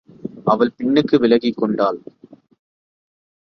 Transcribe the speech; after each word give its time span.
அவள் 0.45 0.71
பின்னுக்கு 0.77 1.15
விலகிக்கொண்டாள். 1.19 1.99